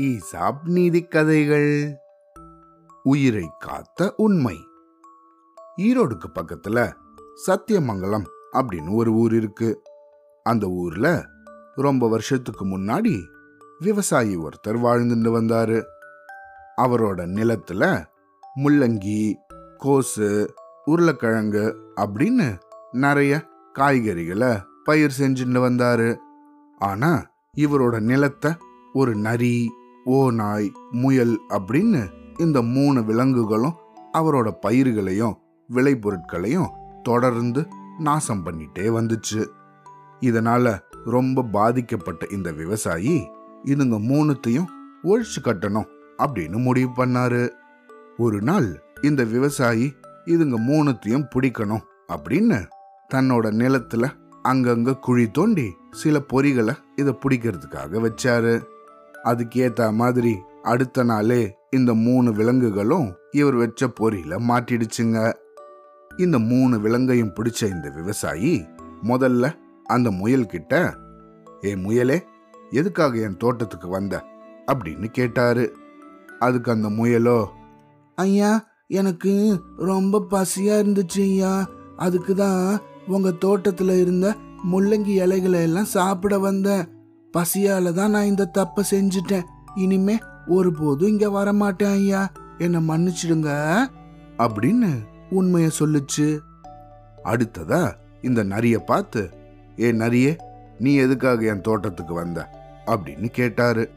ESAB 0.00 0.58
நீதி 0.64 1.04
கதைகள். 1.04 1.96
உயிரை 3.02 3.50
காத்த 3.58 4.14
உண்மை. 4.16 4.58
ஈரோடுக்கு 5.76 6.24
பக்கத்துல 6.34 6.92
சத்தியமங்கலம் 7.46 8.24
அப்படின்னு 8.52 8.94
ஒரு 8.94 9.12
ஊர் 9.12 9.34
இருக்கு. 9.34 9.82
அந்த 10.42 10.66
ஊர்ல 10.66 11.26
ரொம்ப 11.74 12.08
வருஷத்துக்கு 12.08 12.66
முன்னாடி 12.66 13.22
விவசாயி 13.78 14.36
ஒருத்தர் 14.36 14.68
வாழ்ந்துட்டு 14.68 15.30
வந்தாரு. 15.30 15.82
அவரோட 16.76 17.26
நிலத்துல 17.26 18.04
முள்ளங்கி 18.56 19.34
கோசு 19.78 20.48
உருளைக்கிழங்கு 20.84 21.92
அப்படின்னு 21.96 22.58
நிறைய 22.90 23.48
காய்கறிகளை 23.78 24.62
பயிர் 24.84 25.16
செஞ்சுட்டு 25.18 25.58
வந்தாரு. 25.58 26.16
ஆனா 26.78 27.30
இவரோட 27.60 28.00
நிலத்தை 28.00 28.50
ஒரு 28.92 29.16
நரி 29.16 29.70
ஓநாய் 30.04 30.72
முயல் 30.90 31.40
அப்படின்னு 31.48 32.08
இந்த 32.38 32.62
மூணு 32.62 33.04
விலங்குகளும் 33.04 33.74
அவரோட 34.12 34.50
பயிர்களையும் 34.60 35.36
விளைபொருட்களையும் 35.74 36.70
தொடர்ந்து 37.02 37.66
நாசம் 37.98 38.46
பண்ணிட்டே 38.46 38.86
வந்துச்சு. 38.98 39.46
இதனால 40.20 40.78
ரொம்ப 41.04 41.42
பாதிக்கப்பட்ட 41.42 42.26
இந்த 42.30 42.52
விவசாயி 42.52 43.28
இதுங்க 43.64 43.98
மூணுத்தையும் 44.10 44.70
ஒழிச்சு 45.02 45.40
கட்டணும் 45.44 45.88
அப்படின்னு 46.18 46.62
முடிவு 46.62 47.04
பண்ணாரு. 47.04 47.48
ஒரு 48.18 48.42
நாள் 48.42 48.82
இந்த 49.02 49.24
விவசாயி 49.24 49.92
இதுங்க 50.26 50.58
மூணுத்தையும் 50.70 51.28
பிடிக்கணும் 51.34 51.84
அப்படின்னு 52.12 52.66
தன்னோட 53.14 53.46
நிலத்துல 53.62 54.10
அங்கங்க 54.44 54.98
குழி 54.98 55.30
தோண்டி 55.30 55.76
சில 55.92 56.20
பொறிகளை 56.20 56.74
இதை 56.96 57.18
பிடிக்கிறதுக்காக 57.22 58.00
வச்சாரு. 58.04 58.62
அதுக்கேத்த 59.24 59.92
மாதிரி 59.92 60.38
அடுத்த 60.62 61.02
நாளே 61.02 61.56
இந்த 61.70 61.94
மூணு 61.94 62.32
விலங்குகளும் 62.32 63.14
இவர் 63.30 63.54
வச்ச 63.54 63.86
பொறியில 63.86 64.38
மாட்டிடுச்சுங்க. 64.48 65.32
இந்த 66.16 66.38
மூணு 66.38 66.78
விலங்கையும் 66.78 67.34
பிடிச்ச 67.34 67.70
இந்த 67.70 67.88
விவசாயி 67.90 68.64
முதல்ல 69.02 69.54
அந்த 69.84 70.10
முயல் 70.10 70.46
கிட்ட 70.46 70.94
ஏ 71.64 71.74
முயலே 71.74 72.20
எதுக்காக 72.70 73.18
என் 73.18 73.36
தோட்டத்துக்கு 73.36 73.88
வந்த? 73.88 74.24
அப்படின்னு 74.72 75.04
கேட்டாரு. 75.04 75.76
அதுக்கு 76.38 76.70
அந்த 76.70 76.88
முயலோ 76.88 77.46
ஐயா 78.14 78.68
எனக்கு 78.86 79.62
ரொம்ப 79.76 80.26
பசியா 80.30 80.74
இருந்துச்சு 80.82 81.20
ஐயா. 81.20 81.68
அதுக்கு 81.96 82.34
தான் 82.34 82.78
உங்க 83.06 83.28
தோட்டத்துல 83.28 84.00
இருந்த 84.00 84.36
முள்ளங்கி 84.70 85.06
இலைகளை 85.06 85.62
எல்லாம் 85.62 85.84
சாப்பிட 85.84 86.38
வந்தேன் 86.38 86.88
பசியால 87.32 87.92
தான் 87.92 88.10
நான் 88.10 88.24
இந்த 88.24 88.50
தப்பை 88.58 88.82
செஞ்சுட்டேன். 88.90 89.42
இனிமே 89.74 90.18
ஒருபோதும் 90.46 91.08
இங்க 91.08 91.28
வரமாட்டேன் 91.28 91.92
ஐயா. 91.92 92.32
என்னை 92.58 92.88
மன்னிச்சிடுங்க. 92.88 93.76
அப்படின்னு 94.38 94.90
உண்மைய 95.30 95.70
சொல்லுச்சு. 95.78 96.38
அடுத்ததா 97.24 97.92
இந்த 98.22 98.44
நரிய 98.44 98.76
பார்த்து 98.76 99.30
ஏ 99.78 99.92
நரியே 99.92 100.36
நீ 100.78 100.94
எதுக்காக 100.94 101.42
என் 101.42 101.60
தோட்டத்துக்கு 101.60 102.14
வந்த? 102.14 102.48
அப்படின்னு 102.86 103.26
கேட்டாரு. 103.26 103.90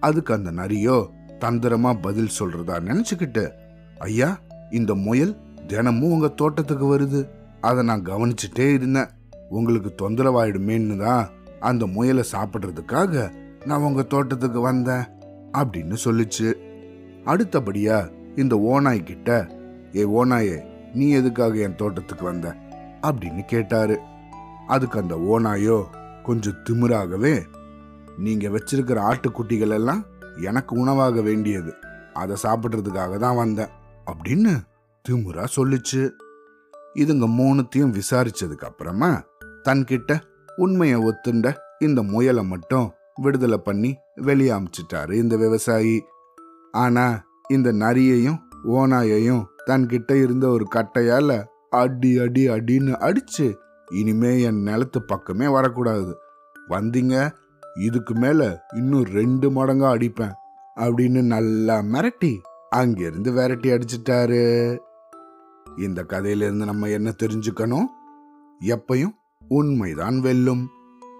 அதுக்கு 0.00 0.34
அந்த 0.34 0.52
நரியோ 0.52 1.08
தந்திரமா 1.40 2.00
பதில் 2.00 2.30
சொல்றதா 2.38 2.80
நினைச்சுக்கிட்டு 2.80 3.50
ஐயா 3.98 4.38
இந்த 4.70 4.94
முயல் 4.94 5.36
தினமும் 5.66 6.10
உங்க 6.10 6.28
தோட்டத்துக்கு 6.28 6.98
வருது. 6.98 7.28
அதை 7.60 7.84
நான் 7.84 8.02
கவனிச்சுட்டே 8.02 8.72
இருந்தேன். 8.72 9.08
உங்களுக்கு 9.48 9.94
தொந்தரவாயிடுமேன்னு 10.02 10.96
தான் 10.96 11.28
அந்த 11.60 11.86
முயலை 11.86 12.24
சாப்பிட்றதுக்காக 12.32 13.32
நான் 13.64 13.80
உங்க 13.80 14.02
தோட்டத்துக்கு 14.02 14.60
வந்தேன் 14.60 15.04
அப்படின்னு 15.52 15.96
சொல்லுச்சு. 16.04 16.54
அடுத்தபடியா 17.24 18.10
இந்த 18.36 18.56
ஓனாய் 18.56 19.02
கிட்ட 19.02 19.48
ஏ 19.94 20.04
ஓநாயே 20.04 20.64
நீ 20.94 21.10
எதுக்காக 21.10 21.54
என் 21.54 21.74
தோட்டத்துக்கு 21.74 22.24
வந்த? 22.24 22.56
அப்படின்னு 23.02 23.44
கேட்டாரு. 23.44 23.98
அதுக்கு 24.66 25.00
அந்த 25.00 25.14
ஓனாயோ 25.16 25.84
கொஞ்சம் 26.22 26.62
திமிராகவே 26.70 27.42
நீங்க 28.18 28.48
வச்சிருக்கிற 28.48 29.12
ஆட்டுக்குட்டிகள் 29.12 29.68
எல்லாம் 29.68 30.04
எனக்கு 30.42 30.76
உணவாக 30.76 31.20
வேண்டியது. 31.20 31.74
அதை 32.14 32.36
சாப்பிட்றதுக்காக 32.42 33.16
தான் 33.16 33.36
வந்தேன் 33.36 33.68
அப்படின்னு 34.06 34.60
திமுறா 35.08 35.44
சொல்லுச்சு. 35.56 36.10
இதுங்க 36.94 37.26
மூணுத்தையும் 37.28 38.00
விசாரிச்சதுக்கு 38.00 38.64
அப்புறமா 38.64 39.22
தன்கிட்ட 39.66 40.20
உண்மையை 40.56 40.98
ஒத்துண்ட 41.00 41.54
இந்த 41.78 42.02
முயலை 42.02 42.44
மட்டும் 42.44 42.92
விடுதலை 43.14 43.58
பண்ணி 43.58 43.96
வெளியே 44.14 44.50
அமிச்சிட்டாரு 44.50 45.12
இந்த 45.12 45.36
விவசாயி. 45.36 46.04
ஆனா 46.72 47.24
இந்த 47.48 47.72
நரியையும் 47.72 48.38
ஓனாயையும் 48.64 49.44
தன்கிட்ட 49.66 50.12
இருந்த 50.22 50.48
ஒரு 50.48 50.66
கட்டையால 50.74 51.44
அடி 51.70 52.18
அடி 52.18 52.48
அடின்னு 52.48 52.92
அடிச்சு 53.08 53.54
இனிமே 53.92 54.40
என் 54.40 54.62
நிலத்து 54.62 54.98
பக்கமே 55.06 55.48
வரக்கூடாது. 55.48 56.18
வந்தீங்க 56.68 57.30
இதுக்கு 57.80 58.14
மேல 58.14 58.66
இன்னும் 58.76 59.04
ரெண்டு 59.04 59.50
மடங்கா 59.50 59.88
அடிப்பேன் 59.90 60.32
அப்படின்னு 60.76 61.22
நல்லா 61.22 61.78
மிரட்டி 61.78 62.38
அங்கிருந்து 62.70 63.32
விரட்டி 63.32 63.68
அடிச்சிட்டாரு. 63.70 64.78
இந்த 65.76 66.02
கதையிலிருந்து 66.02 66.64
நம்ம 66.64 66.88
என்ன 66.88 67.14
தெரிஞ்சுக்கணும்? 67.22 67.86
எப்பையும் 68.60 69.14
உண்மைதான் 69.48 70.20
வெல்லும். 70.20 70.70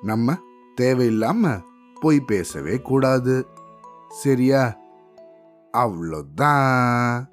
நம்ம 0.03 0.37
தேவையில்லாம 0.81 1.62
பொய் 2.00 2.20
பேசவே 2.20 2.81
கூடாது. 2.81 3.47
சரியா? 4.09 4.76
அவ்வளோதான். 5.72 7.28